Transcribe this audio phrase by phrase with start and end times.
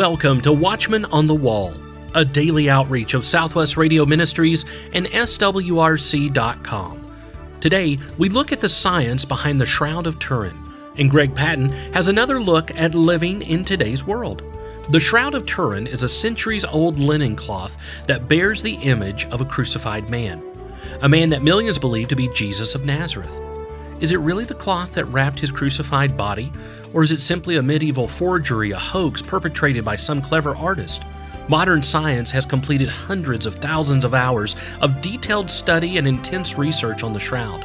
[0.00, 1.74] Welcome to Watchman on the Wall,
[2.14, 4.64] a daily outreach of Southwest Radio Ministries
[4.94, 6.40] and SWRC.com.
[7.60, 10.56] Today, we look at the science behind the Shroud of Turin,
[10.96, 14.42] and Greg Patton has another look at living in today's world.
[14.88, 19.42] The Shroud of Turin is a centuries old linen cloth that bears the image of
[19.42, 20.42] a crucified man,
[21.02, 23.49] a man that millions believe to be Jesus of Nazareth.
[24.00, 26.50] Is it really the cloth that wrapped his crucified body,
[26.94, 31.02] or is it simply a medieval forgery, a hoax perpetrated by some clever artist?
[31.48, 37.02] Modern science has completed hundreds of thousands of hours of detailed study and intense research
[37.02, 37.62] on the shroud.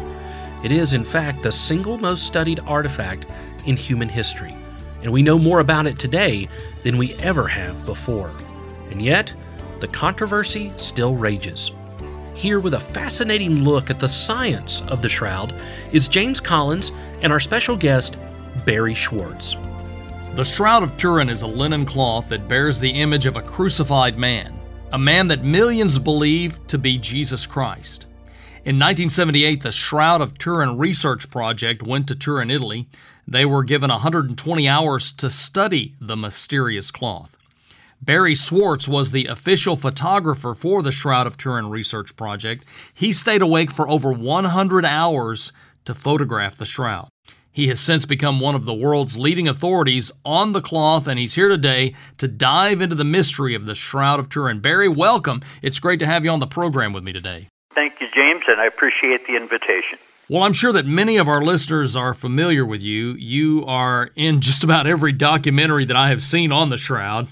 [0.62, 3.28] It is, in fact, the single most studied artifact
[3.66, 4.58] in human history,
[5.04, 6.50] and we know more about it today
[6.84, 8.32] than we ever have before.
[8.90, 9.32] And yet,
[9.80, 11.72] the controversy still rages.
[12.36, 15.56] Here, with a fascinating look at the science of the shroud,
[15.94, 16.92] is James Collins
[17.22, 18.18] and our special guest,
[18.66, 19.56] Barry Schwortz.
[20.36, 24.18] The Shroud of Turin is a linen cloth that bears the image of a crucified
[24.18, 24.60] man,
[24.92, 28.06] a man that millions believe to be Jesus Christ.
[28.66, 32.90] In 1978, the Shroud of Turin Research Project went to Turin, Italy.
[33.26, 37.35] They were given 120 hours to study the mysterious cloth.
[38.06, 42.64] Barry Schwortz was the official photographer for the Shroud of Turin Research Project.
[42.94, 45.52] He stayed awake for over 100 hours
[45.86, 47.10] to photograph the shroud.
[47.52, 51.34] He has since become one of the world's leading authorities on the cloth, and he's
[51.34, 54.60] here today to dive into the mystery of the Shroud of Turin.
[54.60, 55.42] Barry, welcome.
[55.64, 57.48] It's great to have you on the program with me today.
[57.74, 59.98] Thank you, James, and I appreciate the invitation.
[60.30, 63.14] Well, I'm sure that many of our listeners are familiar with you.
[63.14, 67.30] You are in just about every documentary that I have seen on the Shroud.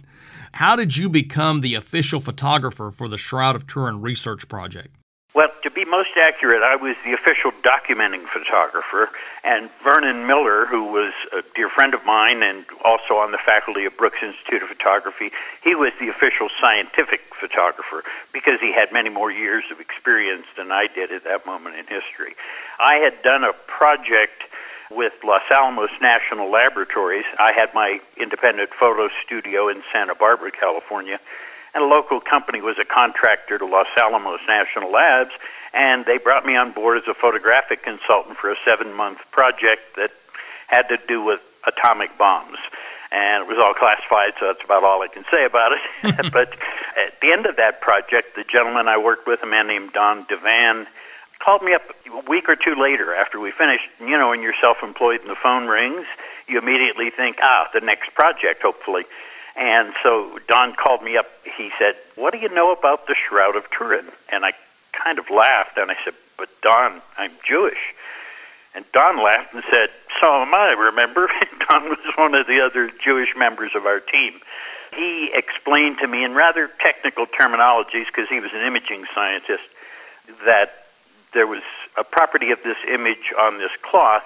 [0.54, 4.96] How did you become the official photographer for the Shroud of Turin Research Project?
[5.34, 9.10] Well, to be most accurate, I was the official documenting photographer,
[9.44, 13.86] and Vernon Miller, who was a dear friend of mine and also on the faculty
[13.86, 15.32] of Brooks Institute of Photography,
[15.64, 20.72] he was the official scientific photographer because he had many more years of experience than
[20.72, 22.36] I did at that moment in history.
[22.80, 24.44] I had done a project
[24.96, 27.26] with Los Alamos National Laboratories.
[27.40, 31.20] I had my independent photo studio in Santa Barbara, California
[31.74, 35.32] and a local company was a contractor to Los Alamos National Labs,
[35.74, 39.82] and they brought me on board as a photographic consultant for a seven month project
[39.96, 40.12] that
[40.68, 42.58] had to do with atomic bombs.
[43.12, 46.32] And it was all classified, so that's about all I can say about it.
[46.32, 46.54] but
[46.98, 50.26] at the end of that project, the gentleman I worked with, a man named Don
[50.26, 50.88] Devan,
[51.44, 53.86] called me up a week or two later after we finished.
[54.00, 56.06] You know, when you're self employed and the phone rings,
[56.48, 59.04] you immediately think, ah, the next project, hopefully.
[59.56, 61.28] And so Don called me up.
[61.58, 64.06] He said, What do you know about the Shroud of Turin?
[64.32, 64.54] And I
[64.92, 67.94] kind of laughed and I said, But Don, I'm Jewish.
[68.76, 69.90] And Don laughed and said,
[70.20, 71.30] So am I, remember?
[71.70, 74.34] Don was one of the other Jewish members of our team.
[74.96, 79.64] He explained to me in rather technical terminologies, because he was an imaging scientist,
[80.46, 80.83] that
[81.34, 81.64] there was
[81.98, 84.24] a property of this image on this cloth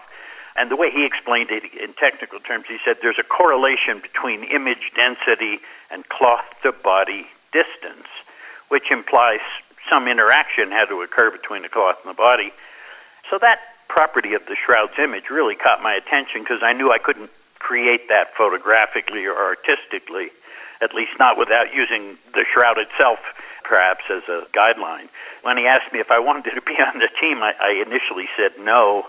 [0.58, 4.44] and the way he explained it in technical terms, he said there's a correlation between
[4.44, 5.60] image density
[5.92, 8.08] and cloth to body distance,
[8.68, 9.40] which implies
[9.88, 12.52] some interaction had to occur between the cloth and the body.
[13.30, 16.98] So that property of the shroud's image really caught my attention because I knew I
[16.98, 17.30] couldn't
[17.60, 20.30] create that photographically or artistically,
[20.82, 23.20] at least not without using the shroud itself
[23.68, 25.10] perhaps as a guideline.
[25.44, 28.28] When he asked me if I wanted to be on the team, I, I initially
[28.38, 29.06] said no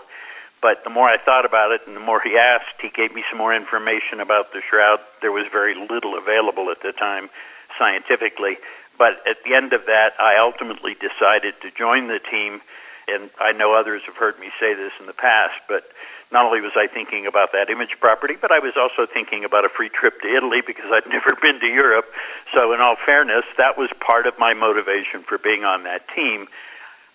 [0.61, 3.23] but the more I thought about it and the more he asked, he gave me
[3.29, 4.99] some more information about the shroud.
[5.21, 7.29] There was very little available at the time
[7.77, 8.57] scientifically.
[8.97, 12.61] But at the end of that, I ultimately decided to join the team.
[13.07, 15.83] And I know others have heard me say this in the past, but
[16.31, 19.65] not only was I thinking about that image property, but I was also thinking about
[19.65, 22.05] a free trip to Italy because I'd never been to Europe.
[22.53, 26.47] So, in all fairness, that was part of my motivation for being on that team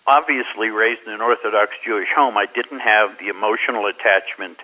[0.07, 4.59] obviously raised in an Orthodox Jewish home, I didn't have the emotional attachment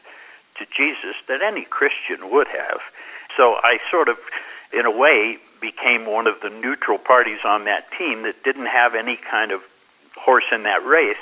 [0.59, 2.81] to Jesus that any Christian would have.
[3.37, 4.19] So I sort of,
[4.73, 8.95] in a way, became one of the neutral parties on that team that didn't have
[8.95, 9.63] any kind of
[10.17, 11.17] horse in that race.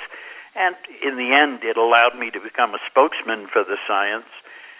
[0.55, 4.25] And in the end, it allowed me to become a spokesman for the science.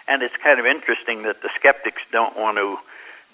[0.08, 2.78] And it's kind of interesting that the skeptics don't want to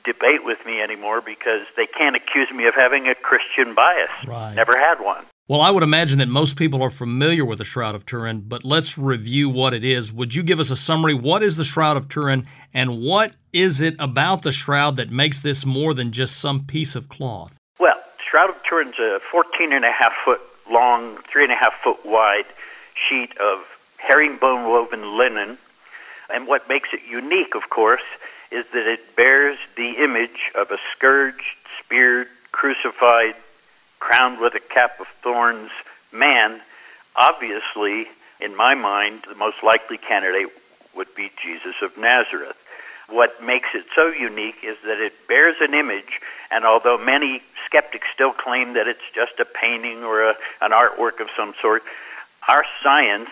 [0.04, 4.10] debate with me anymore because they can't accuse me of having a Christian bias.
[4.26, 4.54] Right.
[4.54, 5.24] Never had one.
[5.48, 8.64] Well, I would imagine that most people are familiar with the Shroud of Turin, but
[8.64, 10.12] let's review what it is.
[10.12, 11.14] Would you give us a summary?
[11.14, 15.40] What is the Shroud of Turin, and what is it about the shroud that makes
[15.40, 17.54] this more than just some piece of cloth?
[17.78, 17.96] Well,
[18.28, 20.40] Shroud of Turin's a 14 and a half foot
[20.70, 22.46] long, three and a half foot wide
[23.08, 23.64] sheet of
[23.98, 25.58] herringbone woven linen.
[26.32, 28.02] And what makes it unique, of course,
[28.50, 31.42] is that it bears the image of a scourged,
[31.80, 33.34] speared, crucified,
[34.00, 35.70] crowned with a cap of thorns
[36.12, 36.60] man.
[37.14, 38.06] Obviously,
[38.40, 40.48] in my mind, the most likely candidate
[40.94, 42.56] would be Jesus of Nazareth.
[43.08, 46.20] What makes it so unique is that it bears an image,
[46.50, 51.20] and although many skeptics still claim that it's just a painting or a, an artwork
[51.20, 51.82] of some sort,
[52.48, 53.30] our science,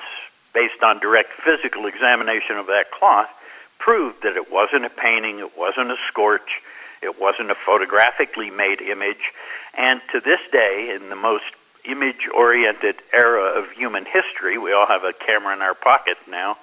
[0.53, 3.29] based on direct physical examination of that cloth,
[3.79, 6.63] proved that it wasn't a painting, it wasn't a scorch,
[7.03, 9.33] it wasn't a photographically made image,
[9.77, 11.45] and to this day, in the most
[11.85, 16.57] image oriented era of human history, we all have a camera in our pocket now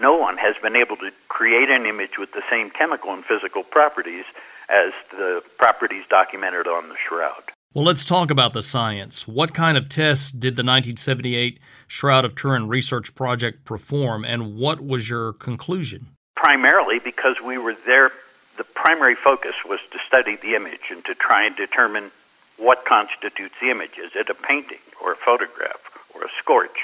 [0.00, 3.62] no one has been able to create an image with the same chemical and physical
[3.62, 4.24] properties
[4.68, 7.42] as the properties documented on the shroud.
[7.74, 9.28] Well, let's talk about the science.
[9.28, 14.80] What kind of tests did the 1978 Shroud of Turin research project perform, and what
[14.80, 16.08] was your conclusion?
[16.34, 18.10] Primarily because we were there,
[18.56, 22.10] the primary focus was to study the image and to try and determine
[22.56, 23.98] what constitutes the image.
[23.98, 25.80] Is it a painting, or a photograph,
[26.12, 26.78] or a scorch,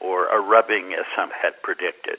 [0.00, 2.18] or a rubbing, as some had predicted?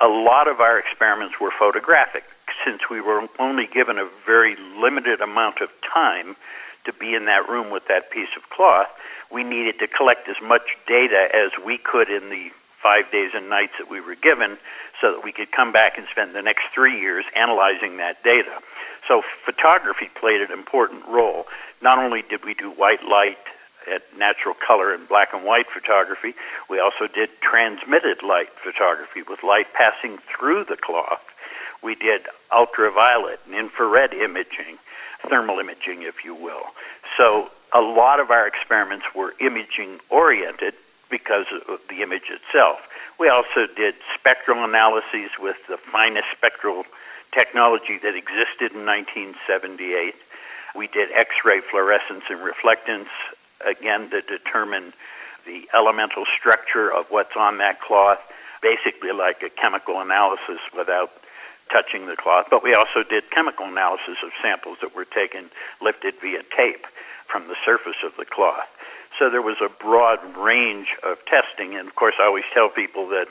[0.00, 2.24] A lot of our experiments were photographic
[2.64, 6.36] since we were only given a very limited amount of time
[6.84, 8.88] to be in that room with that piece of cloth.
[9.30, 12.50] We needed to collect as much data as we could in the
[12.82, 14.56] five days and nights that we were given
[15.00, 18.52] so that we could come back and spend the next three years analyzing that data.
[19.06, 21.46] So photography played an important role.
[21.82, 23.38] Not only did we do white light
[23.92, 26.34] at natural color and black and white photography.
[26.68, 31.22] We also did transmitted light photography with light passing through the cloth.
[31.82, 34.78] We did ultraviolet and infrared imaging,
[35.28, 36.64] thermal imaging, if you will.
[37.16, 40.74] So a lot of our experiments were imaging oriented
[41.10, 42.80] because of the image itself.
[43.18, 46.84] We also did spectral analyses with the finest spectral
[47.32, 50.14] technology that existed in 1978.
[50.76, 53.08] We did X ray fluorescence and reflectance
[53.64, 54.92] again to determine
[55.46, 58.20] the elemental structure of what's on that cloth,
[58.62, 61.10] basically like a chemical analysis without
[61.70, 62.46] touching the cloth.
[62.50, 65.50] But we also did chemical analysis of samples that were taken,
[65.80, 66.86] lifted via tape
[67.26, 68.68] from the surface of the cloth.
[69.18, 73.08] So there was a broad range of testing, and of course, I always tell people
[73.08, 73.28] that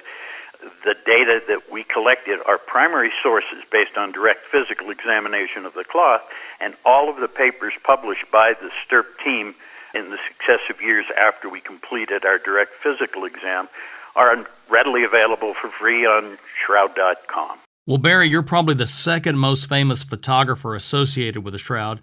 [0.83, 5.83] the data that we collected are primary sources based on direct physical examination of the
[5.83, 6.21] cloth,
[6.59, 9.55] and all of the papers published by the STURP team
[9.97, 13.67] in the successive years after we completed our direct physical exam
[14.15, 17.57] are readily available for free on shroud.com.
[17.85, 22.01] Well, Barry, you're probably the second most famous photographer associated with the Shroud.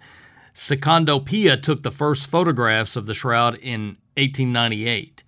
[0.53, 5.23] Secondo Pia took the first photographs of the Shroud in 1898.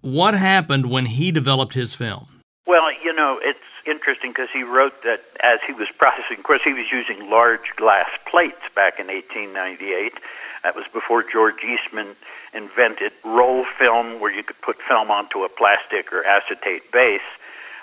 [0.00, 2.28] What happened when he developed his film?
[2.66, 6.62] Well, you know, it's interesting because he wrote that as he was processing, of course,
[6.64, 10.14] he was using large glass plates back in 1898
[10.62, 12.16] that was before George Eastman
[12.52, 17.20] invented roll film, where you could put film onto a plastic or acetate base.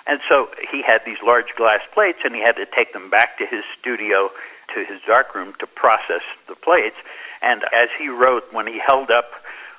[0.06, 3.38] And so he had these large glass plates, and he had to take them back
[3.38, 4.30] to his studio,
[4.74, 6.96] to his darkroom, to process the plates.
[7.42, 9.30] And as he wrote, when he held up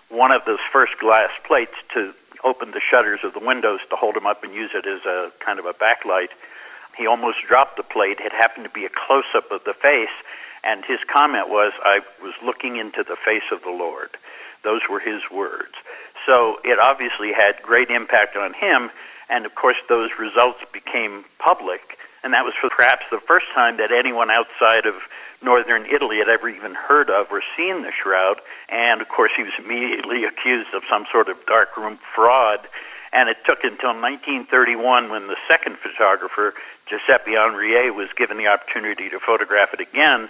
[0.09, 2.13] one of those first glass plates to
[2.43, 5.31] open the shutters of the windows to hold them up and use it as a
[5.39, 6.29] kind of a backlight,
[6.97, 8.19] he almost dropped the plate.
[8.19, 10.09] It happened to be a close up of the face,
[10.67, 14.09] and his comment was, I was looking into the face of the Lord.
[14.63, 15.73] Those were his words.
[16.25, 18.91] So it obviously had great impact on him,
[19.29, 23.77] and of course, those results became public, and that was for perhaps the first time
[23.77, 24.95] that anyone outside of
[25.41, 28.37] northern Italy had ever even heard of or seen the shroud.
[28.67, 32.59] And of course, he was immediately accused of some sort of darkroom fraud.
[33.13, 36.55] And it took until 1931 when the second photographer,
[36.87, 40.27] Giuseppe Enrie, was given the opportunity to photograph it again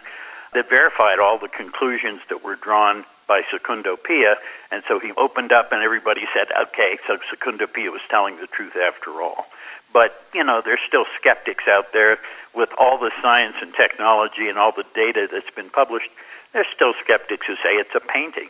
[0.53, 4.37] that verified all the conclusions that were drawn by Secondo Pia.
[4.71, 8.47] And so he opened up, and everybody said, okay, so Secondo Pia was telling the
[8.47, 9.47] truth after all.
[9.93, 12.17] But, you know, there's still skeptics out there
[12.53, 16.09] with all the science and technology and all the data that's been published.
[16.53, 18.49] There's still skeptics who say it's a painting.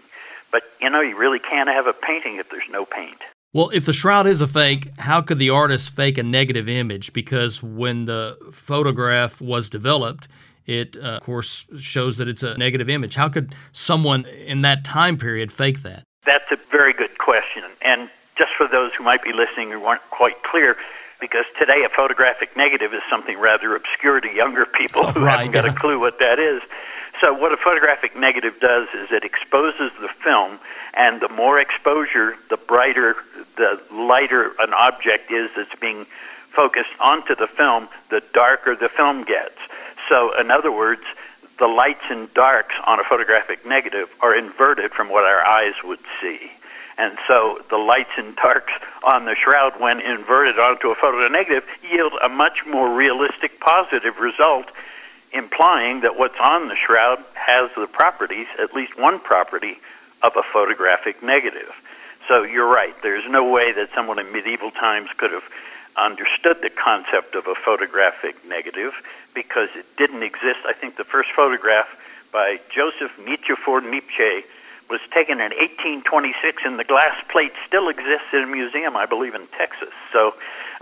[0.51, 3.19] But, you know, you really can't have a painting if there's no paint.
[3.53, 7.13] Well, if the shroud is a fake, how could the artist fake a negative image?
[7.13, 10.27] Because when the photograph was developed,
[10.67, 13.15] it, uh, of course, shows that it's a negative image.
[13.15, 16.03] How could someone in that time period fake that?
[16.25, 17.63] That's a very good question.
[17.81, 20.75] And just for those who might be listening who aren't quite clear,
[21.19, 25.53] because today a photographic negative is something rather obscure to younger people who right, haven't
[25.53, 25.71] got yeah.
[25.71, 26.61] a clue what that is.
[27.21, 30.59] So, what a photographic negative does is it exposes the film,
[30.93, 33.15] and the more exposure, the brighter,
[33.55, 36.05] the lighter an object is that's being
[36.51, 39.57] focused onto the film, the darker the film gets.
[40.09, 41.01] So, in other words,
[41.59, 45.99] the lights and darks on a photographic negative are inverted from what our eyes would
[46.21, 46.51] see.
[46.97, 48.73] And so the lights and darks
[49.03, 54.19] on the shroud, when inverted onto a photo negative, yield a much more realistic positive
[54.19, 54.65] result,
[55.31, 59.77] implying that what's on the shroud has the properties, at least one property,
[60.23, 61.71] of a photographic negative.
[62.27, 62.95] So you're right.
[63.03, 65.43] There's no way that someone in medieval times could have
[65.95, 68.93] understood the concept of a photographic negative
[69.37, 70.57] because it didn't exist.
[70.65, 71.87] I think the first photograph
[72.33, 74.43] by Joseph Nicéphore Niepce
[74.89, 79.35] was taken in 1826, and the glass plate still exists in a museum, I believe,
[79.35, 79.93] in Texas.
[80.11, 80.33] So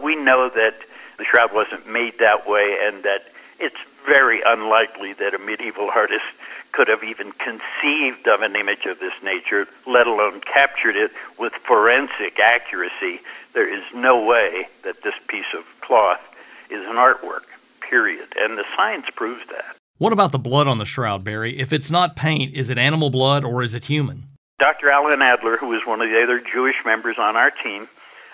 [0.02, 0.76] we know that
[1.18, 3.24] the shroud wasn't made that way, and that
[3.60, 6.24] it's very unlikely that a medieval artist
[6.72, 11.52] could have even conceived of an image of this nature, let alone captured it with
[11.68, 13.20] forensic accuracy.
[13.54, 16.22] There is no way that this piece of cloth
[16.70, 17.44] is an artwork,
[17.90, 18.34] period.
[18.38, 19.76] And the science proves that.
[19.98, 21.58] What about the blood on the shroud, Barry?
[21.58, 24.26] If it's not paint, is it animal blood or is it human?
[24.60, 24.90] Dr.
[24.90, 27.88] Alan Adler, who was one of the other Jewish members on our team,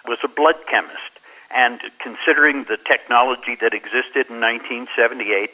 [0.07, 0.97] was a blood chemist.
[1.53, 5.51] And considering the technology that existed in 1978,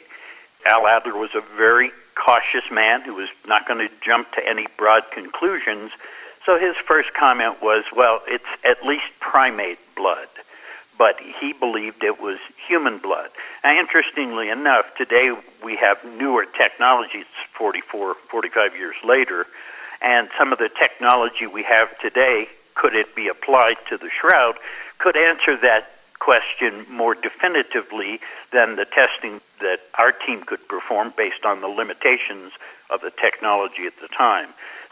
[0.66, 4.66] Al Adler was a very cautious man who was not going to jump to any
[4.76, 5.90] broad conclusions.
[6.44, 10.28] So his first comment was, well, it's at least primate blood
[10.98, 13.30] but he believed it was human blood.
[13.64, 19.46] Interestingly enough, today we have newer technologies 44, 45 years later,
[20.02, 24.56] and some of the technology we have today, could it be applied to the shroud,
[24.98, 28.20] could answer that question more definitively
[28.52, 32.52] than the testing that our team could perform based on the limitations
[32.90, 34.48] of the technology at the time.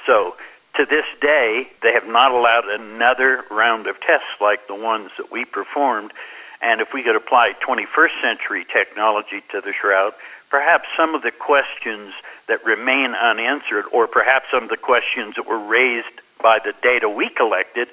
[0.07, 0.37] So
[0.77, 5.31] to this day, they have not allowed another round of tests like the ones that
[5.33, 6.13] we performed.
[6.61, 10.13] And if we could apply 21st century technology to the shroud,
[10.51, 12.13] perhaps some of the questions
[12.49, 16.07] that remain unanswered, or perhaps some of the questions that were raised
[16.43, 17.89] by the data we collected,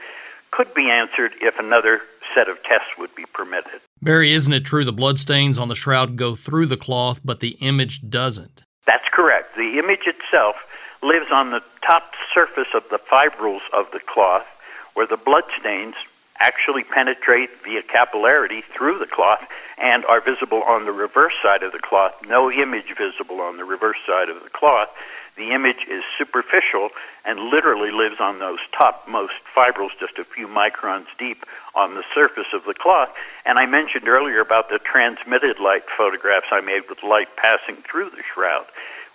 [0.51, 2.01] could be answered if another
[2.35, 3.81] set of tests would be permitted.
[4.01, 7.57] Barry, isn't it true the bloodstains on the shroud go through the cloth, but the
[7.59, 8.63] image doesn't?
[8.85, 9.55] That's correct.
[9.55, 10.57] The image itself
[11.03, 14.45] lives on the top surface of the fibrils of the cloth
[14.93, 15.95] where the blood stains
[16.39, 19.45] actually penetrate via capillarity through the cloth
[19.77, 22.13] and are visible on the reverse side of the cloth.
[22.27, 24.89] No image visible on the reverse side of the cloth.
[25.35, 26.89] The image is superficial
[27.25, 31.43] and literally lives on those topmost fibrils, just a few microns deep
[31.73, 33.09] on the surface of the cloth.
[33.45, 38.11] And I mentioned earlier about the transmitted light photographs I made with light passing through
[38.11, 38.65] the shroud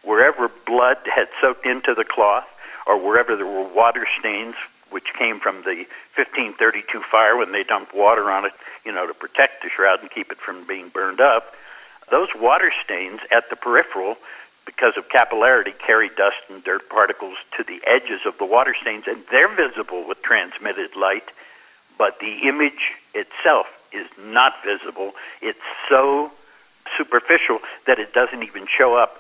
[0.03, 2.47] wherever blood had soaked into the cloth
[2.87, 4.55] or wherever there were water stains
[4.91, 5.87] which came from the
[6.17, 8.53] 1532 fire when they dumped water on it,
[8.85, 11.55] you know, to protect the shroud and keep it from being burned up.
[12.11, 14.17] Those water stains at the peripheral,
[14.65, 19.05] because of capillarity, carry dust and dirt particles to the edges of the water stains,
[19.07, 21.25] and they're visible with transmitted light,
[21.99, 25.13] but the image itself is not visible.
[25.43, 26.33] It's so
[26.97, 29.19] superficial that it doesn't even show up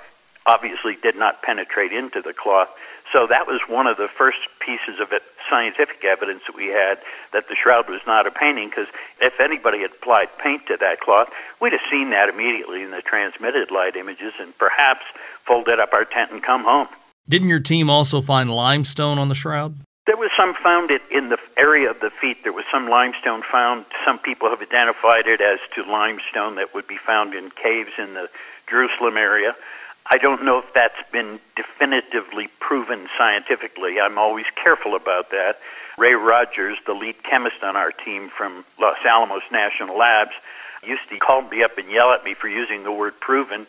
[0.48, 2.70] obviously did not penetrate into the cloth.
[3.12, 6.98] So that was one of the first pieces of it, scientific evidence that we had
[7.32, 8.68] that the shroud was not a painting.
[8.68, 8.88] Because
[9.20, 13.02] if anybody had applied paint to that cloth, we'd have seen that immediately in the
[13.02, 15.04] transmitted light images, and perhaps
[15.46, 16.88] folded up our tent and come home.
[17.28, 19.74] Didn't your team also find limestone on the shroud?
[20.06, 22.42] There was some found it in the area of the feet.
[22.42, 23.84] There was some limestone found.
[24.06, 28.14] Some people have identified it as to limestone that would be found in caves in
[28.14, 28.30] the
[28.68, 29.54] Jerusalem area.
[30.10, 34.00] I don't know if that's been definitively proven scientifically.
[34.00, 35.58] I'm always careful about that.
[35.98, 40.32] Ray Rogers, the lead chemist on our team from Los Alamos National Labs,
[40.86, 43.66] used to call me up and yell at me for using the word proven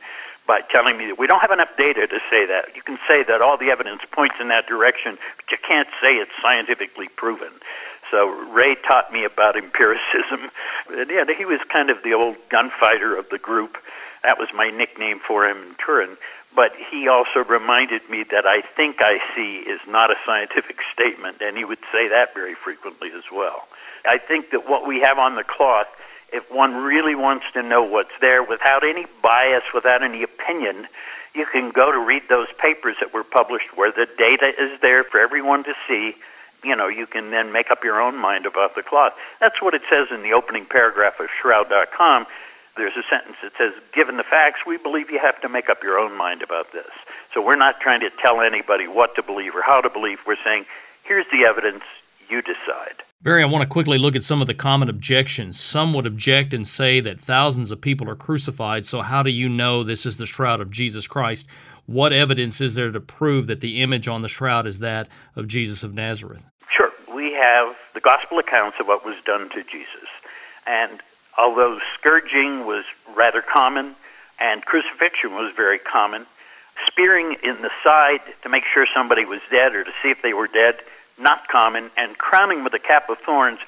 [0.47, 2.75] by telling me that we don't have enough data to say that.
[2.75, 6.15] You can say that all the evidence points in that direction, but you can't say
[6.15, 7.49] it's scientifically proven.
[8.11, 10.49] So Ray taught me about empiricism.
[10.91, 13.77] And yeah, he was kind of the old gunfighter of the group.
[14.23, 16.17] That was my nickname for him in Turin.
[16.55, 21.41] But he also reminded me that I think I see is not a scientific statement,
[21.41, 23.67] and he would say that very frequently as well.
[24.05, 25.87] I think that what we have on the cloth,
[26.33, 30.87] if one really wants to know what's there without any bias, without any opinion,
[31.35, 35.03] you can go to read those papers that were published where the data is there
[35.03, 36.15] for everyone to see.
[36.63, 39.13] You know, you can then make up your own mind about the cloth.
[39.39, 42.25] That's what it says in the opening paragraph of Shroud.com
[42.79, 45.83] there's a sentence that says, given the facts, we believe you have to make up
[45.83, 46.89] your own mind about this.
[47.33, 50.19] So we're not trying to tell anybody what to believe or how to believe.
[50.25, 50.65] We're saying,
[51.03, 51.83] here's the evidence,
[52.29, 53.03] you decide.
[53.21, 55.59] Barry, I want to quickly look at some of the common objections.
[55.59, 59.49] Some would object and say that thousands of people are crucified, so how do you
[59.49, 61.45] know this is the shroud of Jesus Christ?
[61.85, 65.47] What evidence is there to prove that the image on the shroud is that of
[65.47, 66.45] Jesus of Nazareth?
[66.69, 66.91] Sure.
[67.13, 70.07] We have the gospel accounts of what was done to Jesus.
[70.65, 71.01] And
[71.39, 72.83] although scourging was
[73.15, 73.95] rather common
[74.39, 76.25] and crucifixion was very common,
[76.87, 80.33] spearing in the side to make sure somebody was dead or to see if they
[80.33, 80.79] were dead
[81.19, 83.59] not common, and crowning with a cap of thorns,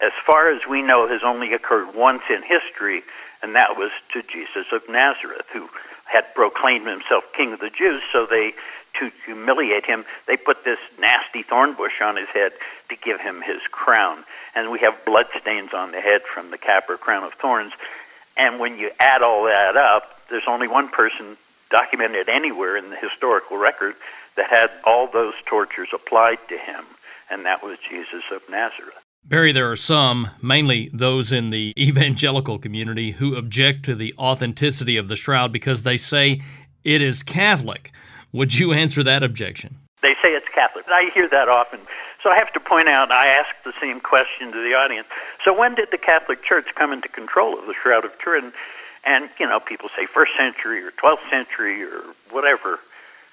[0.00, 3.02] as far as we know, has only occurred once in history,
[3.42, 5.68] and that was to Jesus of Nazareth, who
[6.04, 8.02] had proclaimed himself King of the Jews.
[8.12, 8.54] So they,
[8.98, 12.52] to humiliate him, they put this nasty thorn bush on his head
[12.88, 14.24] to give him his crown.
[14.54, 17.72] And we have blood stains on the head from the cap or crown of thorns.
[18.36, 21.36] And when you add all that up, there's only one person
[21.70, 23.94] documented anywhere in the historical record
[24.36, 26.84] that had all those tortures applied to him
[27.30, 28.94] and that was Jesus of Nazareth.
[29.24, 34.96] Barry, there are some, mainly those in the evangelical community, who object to the authenticity
[34.96, 36.40] of the shroud because they say
[36.84, 37.92] it is Catholic.
[38.32, 39.76] Would you answer that objection?
[40.02, 40.84] They say it's Catholic.
[40.88, 41.80] I hear that often.
[42.22, 45.06] So I have to point out, I ask the same question to the audience.
[45.44, 48.52] So when did the Catholic Church come into control of the Shroud of Turin?
[49.04, 52.80] And, you know, people say first century or 12th century or whatever.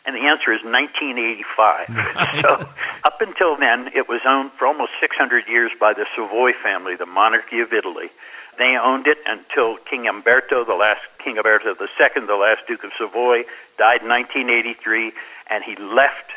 [0.06, 1.90] And the answer is 1985.
[1.90, 2.42] Right.
[2.44, 2.68] So
[3.04, 7.06] up until then, it was owned for almost 600 years by the Savoy family, the
[7.06, 8.10] monarchy of Italy.
[8.58, 12.92] They owned it until King Umberto, the last King Umberto II, the last Duke of
[12.98, 13.44] Savoy,
[13.78, 15.12] died in 1983,
[15.50, 16.32] and he left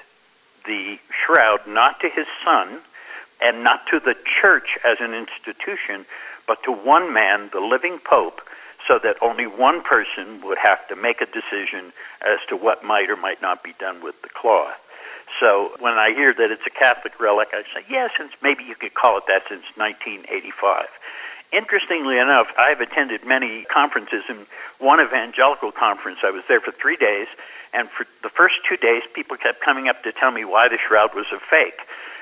[0.65, 2.81] the shroud not to his son
[3.43, 6.07] and not to the church as an institution,
[6.47, 8.41] but to one man, the living Pope,
[8.87, 11.93] so that only one person would have to make a decision
[12.23, 14.79] as to what might or might not be done with the cloth.
[15.41, 18.65] So when I hear that it's a Catholic relic, I say, yes, yeah, since maybe
[18.65, 20.87] you could call it that since 1985.
[21.53, 24.25] Interestingly enough, I've attended many conferences.
[24.29, 24.47] In
[24.79, 27.29] one evangelical conference, I was there for three days,
[27.73, 30.79] and for the first two days, people kept coming up to tell me why the
[30.79, 31.81] shroud was a fake.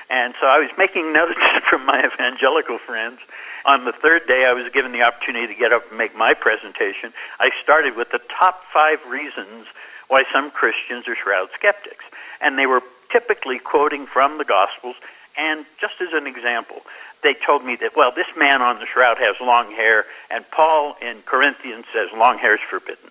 [0.09, 3.19] And so I was making notes from my evangelical friends,
[3.65, 6.35] on the third day, I was given the opportunity to get up and make my
[6.35, 7.11] presentation.
[7.39, 9.65] I started with the top five reasons
[10.07, 12.05] why some Christians are shroud skeptics.
[12.41, 14.95] And they were typically quoting from the Gospels.
[15.35, 16.81] And just as an example,
[17.25, 20.95] they told me that, well, this man on the shroud has long hair, and Paul
[21.01, 23.09] in Corinthians says long hair is forbidden.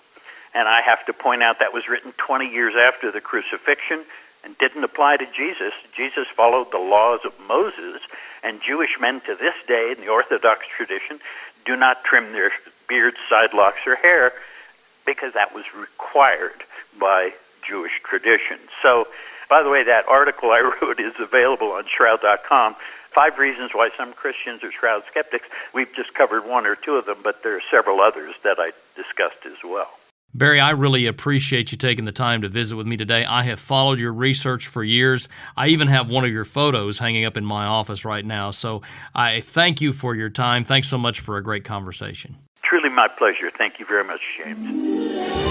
[0.55, 4.05] And I have to point out that was written 20 years after the crucifixion
[4.45, 5.73] and didn't apply to Jesus.
[5.97, 8.01] Jesus followed the laws of Moses,
[8.45, 11.19] and Jewish men to this day, in the Orthodox tradition,
[11.65, 12.53] do not trim their
[12.89, 14.33] beards, side locks, or hair
[15.05, 16.63] because that was required
[16.99, 17.33] by
[17.67, 18.59] Jewish tradition.
[18.83, 19.09] So,
[19.49, 22.77] by the way, that article I wrote is available on shroud.com.
[23.15, 25.47] Five reasons why some Christians are shroud skeptics.
[25.73, 28.73] We've just covered one or two of them, but there are several others that I
[28.97, 29.89] discussed as well.
[30.37, 33.25] Barry, I really appreciate you taking the time to visit with me today.
[33.25, 35.29] I have followed your research for years.
[35.57, 38.51] I even have one of your photos hanging up in my office right now.
[38.51, 38.83] So
[39.15, 40.65] I thank you for your time.
[40.65, 42.37] Thanks so much for a great conversation.
[42.63, 43.49] Truly my pleasure.
[43.57, 45.44] Thank you very much, James.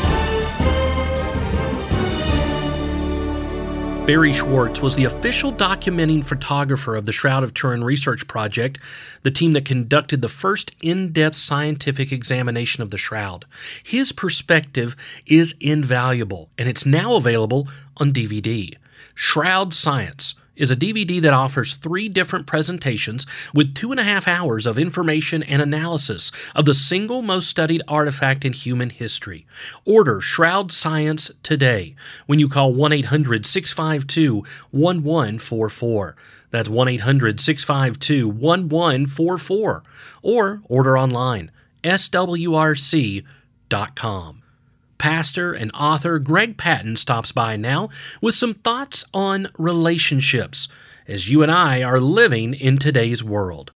[4.05, 8.77] Barry Schwortz was the official documenting photographer of the Shroud of Turin Research Project,
[9.21, 13.45] the team that conducted the first in depth scientific examination of the shroud.
[13.81, 18.75] His perspective is invaluable, and it's now available on DVD.
[19.15, 24.27] Shroud Science is a DVD that offers three different presentations with two and a half
[24.27, 29.45] hours of information and analysis of the single most studied artifact in human history.
[29.85, 36.15] Order Shroud Science today when you call 1 800 652 1144.
[36.51, 39.83] That's 1 800 652 1144.
[40.21, 41.51] Or order online,
[41.83, 43.23] swrc.com
[45.03, 47.89] pastor and author Greg Patton stops by now
[48.21, 50.69] with some thoughts on relationships
[51.09, 53.73] as you and I are living in today's world.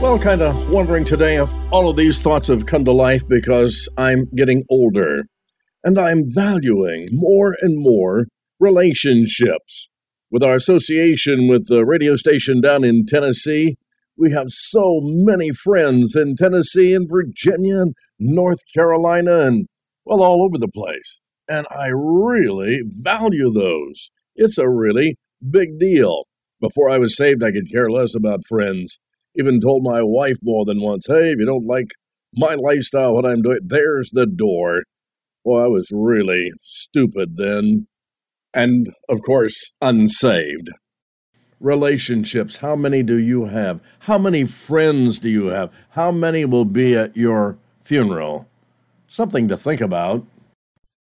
[0.00, 3.86] Well, kind of wondering today if all of these thoughts have come to life because
[3.98, 5.24] I'm getting older
[5.84, 8.28] and I'm valuing more and more
[8.58, 9.90] relationships.
[10.30, 13.76] With our association with the radio station down in Tennessee,
[14.18, 19.66] we have so many friends in Tennessee and Virginia and North Carolina and,
[20.04, 21.20] well, all over the place.
[21.48, 24.10] And I really value those.
[24.34, 25.16] It's a really
[25.48, 26.24] big deal.
[26.60, 28.98] Before I was saved, I could care less about friends.
[29.36, 31.92] Even told my wife more than once, hey, if you don't like
[32.34, 34.82] my lifestyle, what I'm doing, there's the door.
[35.44, 37.86] Well, I was really stupid then.
[38.52, 40.70] And, of course, unsaved.
[41.60, 42.56] Relationships?
[42.58, 43.80] How many do you have?
[44.00, 45.72] How many friends do you have?
[45.90, 48.48] How many will be at your funeral?
[49.06, 50.26] Something to think about.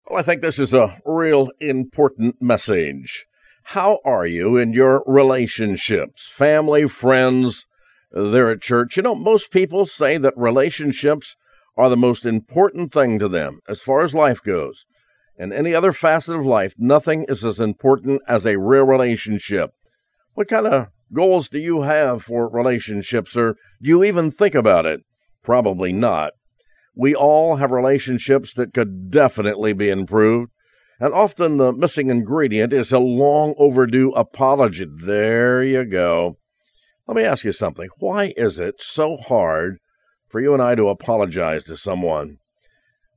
[0.10, 3.28] Well, I think this is a real important message.
[3.64, 6.28] How are you in your relationships?
[6.32, 7.68] Family, friends,
[8.12, 8.98] they're at church.
[8.98, 11.36] You know, most people say that relationships
[11.78, 14.86] are the most important thing to them as far as life goes.
[15.38, 19.74] In any other facet of life, nothing is as important as a real relationship.
[20.34, 24.86] What kind of goals do you have for relationships, or do you even think about
[24.86, 25.02] it?
[25.44, 26.34] Probably not.
[26.96, 30.52] We all have relationships that could definitely be improved.
[31.00, 34.86] And often the missing ingredient is a long overdue apology.
[34.88, 36.38] There you go.
[37.08, 37.89] Let me ask you something.
[37.98, 39.80] Why is it so hard
[40.30, 42.38] for you and I to apologize to someone?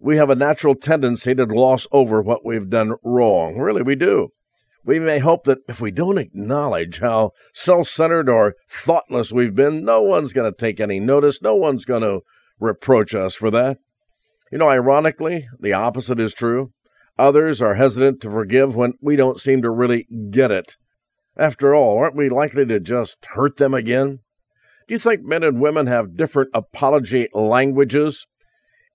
[0.00, 3.59] We have a natural tendency to gloss over what we've done wrong.
[3.59, 4.31] Really, we do.
[4.85, 9.85] We may hope that if we don't acknowledge how self centered or thoughtless we've been,
[9.85, 11.40] no one's going to take any notice.
[11.40, 12.20] No one's going to
[12.61, 13.79] reproach us for that.
[14.53, 16.73] You know, ironically, the opposite is true.
[17.18, 20.77] Others are hesitant to forgive when we don't seem to really get it.
[21.37, 24.20] After all, aren't we likely to just hurt them again?
[24.87, 28.27] Do you think men and women have different apology languages?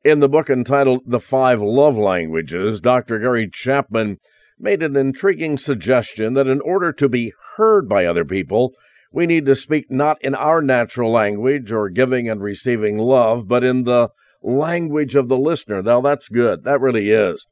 [0.04, 3.20] In the book entitled The Five Love Languages, Dr.
[3.20, 4.18] Gary Chapman
[4.60, 8.74] made an intriguing suggestion that in order to be heard by other people,
[9.12, 13.64] we need to speak not in our natural language or giving and receiving love, but
[13.64, 14.10] in the
[14.42, 15.82] language of the listener.
[15.82, 16.64] Now, that's good.
[16.64, 17.46] That really is.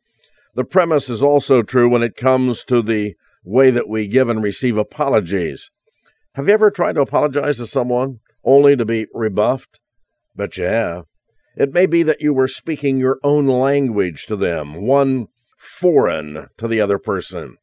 [0.56, 4.44] The premise is also true when it comes to the way that we give and
[4.44, 5.70] receive apologies.
[6.34, 9.80] Have you ever tried to apologize to someone only to be rebuffed?
[10.36, 11.06] Bet you have.
[11.56, 16.68] It may be that you were speaking your own language to them, one foreign to
[16.68, 17.58] the other person.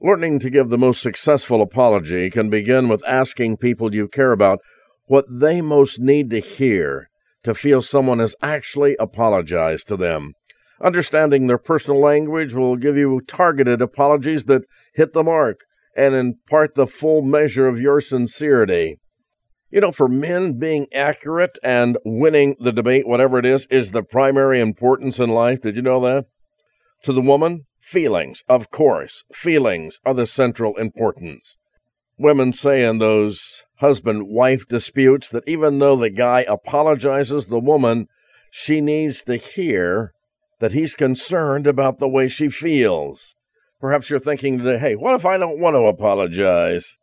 [0.00, 4.58] Learning to give the most successful apology can begin with asking people you care about
[5.06, 7.08] what they most need to hear
[7.44, 10.32] to feel someone has actually apologized to them.
[10.80, 14.62] Understanding their personal language will give you targeted apologies that
[14.94, 15.60] hit the mark
[15.96, 18.98] and impart the full measure of your sincerity.
[19.70, 24.02] You know, for men, being accurate and winning the debate, whatever it is, is the
[24.02, 25.60] primary importance in life.
[25.60, 26.26] Did you know that?
[27.02, 31.56] To the woman, feelings, of course, feelings are the central importance.
[32.16, 38.06] Women say in those husband wife disputes that even though the guy apologizes, the woman,
[38.52, 40.12] she needs to hear
[40.60, 43.34] that he's concerned about the way she feels.
[43.80, 46.96] Perhaps you're thinking today, hey, what if I don't want to apologize?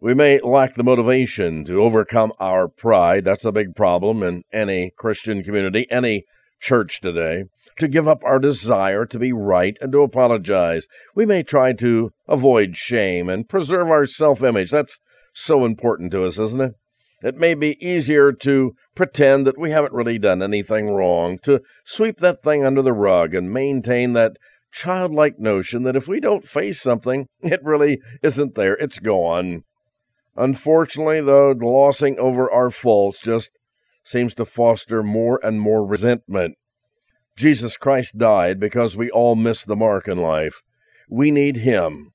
[0.00, 3.26] We may lack the motivation to overcome our pride.
[3.26, 6.24] That's a big problem in any Christian community, any
[6.60, 7.44] church today.
[7.78, 10.86] To give up our desire to be right and to apologize.
[11.14, 14.70] We may try to avoid shame and preserve our self image.
[14.70, 15.00] That's
[15.32, 16.74] so important to us, isn't it?
[17.24, 22.18] It may be easier to pretend that we haven't really done anything wrong, to sweep
[22.18, 24.36] that thing under the rug and maintain that
[24.72, 29.64] childlike notion that if we don't face something, it really isn't there, it's gone.
[30.36, 33.52] Unfortunately, though, glossing over our faults just
[34.02, 36.56] seems to foster more and more resentment.
[37.36, 40.62] Jesus Christ died because we all miss the mark in life.
[41.08, 42.12] We need Him,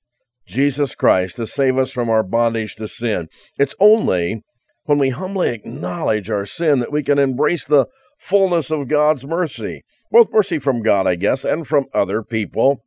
[0.48, 3.28] Jesus Christ, to save us from our bondage to sin.
[3.58, 4.44] It's only
[4.86, 9.84] when we humbly acknowledge our sin that we can embrace the fullness of God's mercy,
[10.12, 12.84] both mercy from God, I guess, and from other people.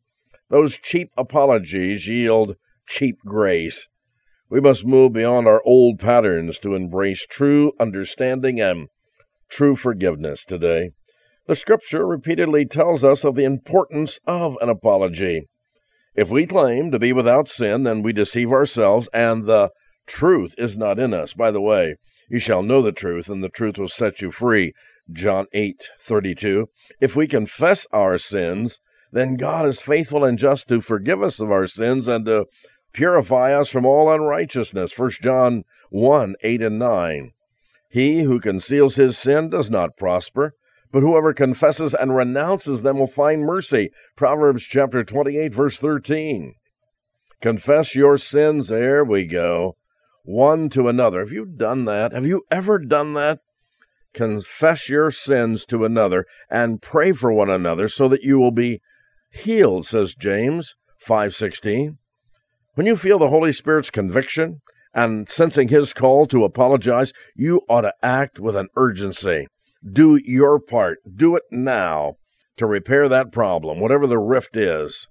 [0.49, 3.89] Those cheap apologies yield cheap grace.
[4.51, 8.89] We must move beyond our old patterns to embrace true understanding and
[9.49, 10.91] true forgiveness today.
[11.47, 15.49] The scripture repeatedly tells us of the importance of an apology.
[16.15, 19.71] If we claim to be without sin, then we deceive ourselves, and the
[20.07, 21.33] Truth is not in us.
[21.33, 21.97] By the way,
[22.29, 24.73] you shall know the truth, and the truth will set you free.
[25.11, 26.69] John 8 32.
[27.01, 28.81] If we confess our sins,
[29.13, 32.47] then God is faithful and just to forgive us of our sins and to
[32.93, 34.99] purify us from all unrighteousness.
[34.99, 37.31] 1 John 1 8 and 9.
[37.91, 40.55] He who conceals his sin does not prosper,
[40.93, 43.91] but whoever confesses and renounces them will find mercy.
[44.15, 46.55] Proverbs chapter 28, verse 13.
[47.41, 48.69] Confess your sins.
[48.69, 49.77] There we go
[50.25, 51.21] one to another.
[51.21, 52.13] Have you done that?
[52.13, 53.41] Have you ever done that?
[54.15, 58.81] Confess your sins to another and pray for one another so that you will be
[59.31, 61.99] healed, says James 5:16.
[62.75, 64.61] When you feel the Holy Spirit's conviction
[64.95, 69.47] and sensing his call to apologize, you ought to act with an urgency.
[69.91, 70.99] Do your part.
[71.17, 72.17] Do it now
[72.57, 75.09] to repair that problem, whatever the rift is.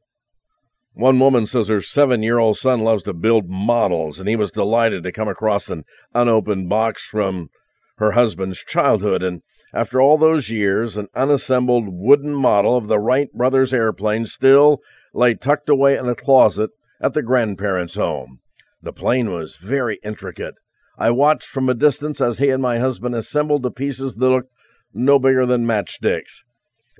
[0.93, 4.51] One woman says her seven year old son loves to build models, and he was
[4.51, 7.49] delighted to come across an unopened box from
[7.97, 9.23] her husband's childhood.
[9.23, 9.41] And
[9.73, 14.79] after all those years, an unassembled wooden model of the Wright brothers airplane still
[15.13, 18.39] lay tucked away in a closet at the grandparents' home.
[18.81, 20.55] The plane was very intricate.
[20.97, 24.51] I watched from a distance as he and my husband assembled the pieces that looked
[24.93, 26.43] no bigger than matchsticks.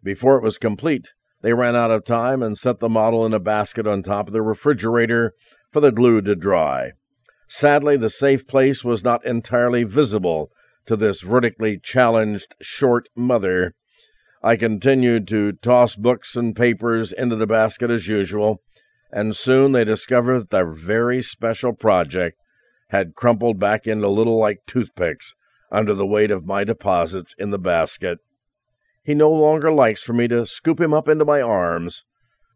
[0.04, 1.10] Before it was complete,
[1.42, 4.34] they ran out of time and set the model in a basket on top of
[4.34, 5.34] the refrigerator
[5.70, 6.92] for the glue to dry.
[7.48, 10.52] Sadly, the safe place was not entirely visible
[10.86, 13.74] to this vertically challenged short mother.
[14.44, 18.62] I continued to toss books and papers into the basket as usual,
[19.12, 22.38] and soon they discovered that their very special project
[22.90, 25.36] had crumpled back into little like toothpicks
[25.72, 28.20] under the weight of my deposits in the basket.
[29.04, 32.06] He no longer likes for me to scoop him up into my arms,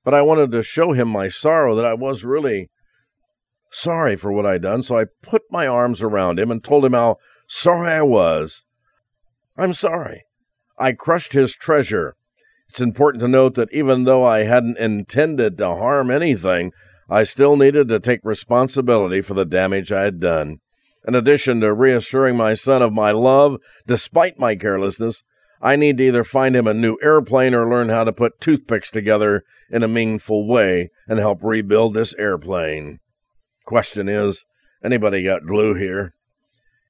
[0.04, 2.70] but I wanted to show him my sorrow that I was really
[3.72, 6.94] sorry for what I'd done, so I put my arms around him and told him
[6.94, 8.64] how sorry I was.
[9.58, 10.26] I'm sorry.
[10.78, 12.16] I crushed his treasure.
[12.70, 16.72] It's important to note that even though I hadn't intended to harm anything,
[17.10, 20.60] I still needed to take responsibility for the damage I had done.
[21.08, 25.24] In addition to reassuring my son of my love, despite my carelessness,
[25.62, 28.90] I need to either find him a new airplane or learn how to put toothpicks
[28.90, 33.00] together in a meaningful way and help rebuild this airplane.
[33.66, 34.46] Question is,
[34.84, 36.16] anybody got glue here?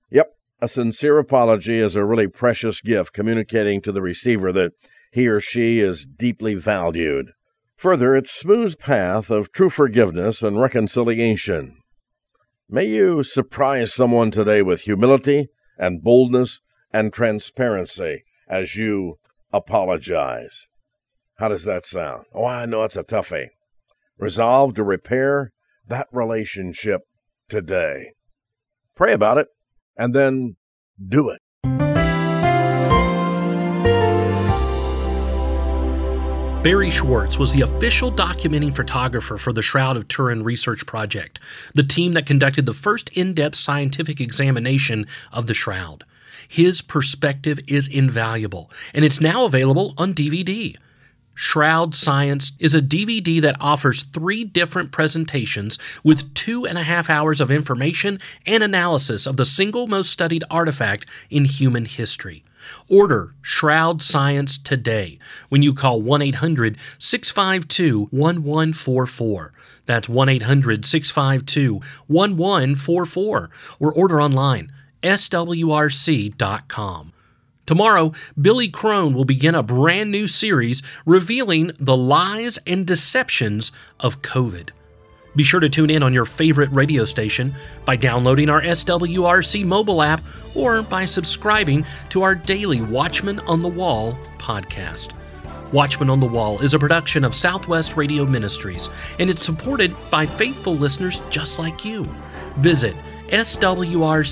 [0.09, 4.73] Yep, a sincere apology is a really precious gift communicating to the receiver that
[5.11, 7.31] he or she is deeply valued.
[7.75, 11.77] Further, its smooth path of true forgiveness and reconciliation.
[12.67, 19.19] May you surprise someone today with humility and boldness and transparency as you
[19.53, 20.67] apologize.
[21.35, 22.25] How does that sound?
[22.33, 23.49] Oh, I know it's a toughie.
[24.17, 25.51] Resolve to repair
[25.87, 27.01] that relationship
[27.49, 28.13] today.
[28.95, 29.49] Pray about it
[29.95, 30.55] and then
[31.07, 31.41] do it.
[36.65, 41.39] Barry Schwortz was the official documenting photographer for the Shroud of Turin research project,
[41.75, 46.05] the team that conducted the first in depth scientific examination of the shroud.
[46.47, 50.75] His perspective is invaluable, and it's now available on DVD.
[51.35, 57.11] Shroud Science is a DVD that offers three different presentations with two and a half
[57.11, 62.43] hours of information and analysis of the single most studied artifact in human history.
[62.89, 69.53] Order Shroud Science today when you call 1 800 652 1144.
[69.85, 73.49] That's 1 800 652 1144.
[73.79, 74.71] Or order online
[75.03, 76.33] swrc.com.
[77.65, 84.21] Tomorrow, Billy Crone will begin a brand new series revealing the lies and deceptions of
[84.21, 84.69] COVID.
[85.35, 87.53] Be sure to tune in on your favorite radio station
[87.85, 90.21] by downloading our SWRC mobile app
[90.53, 95.13] or by subscribing to our daily Watchman on the Wall podcast.
[95.71, 100.25] Watchman on the Wall is a production of Southwest Radio Ministries, and it's supported by
[100.25, 102.03] faithful listeners just like you.
[102.57, 102.95] Visit
[103.29, 104.25] swrc.com.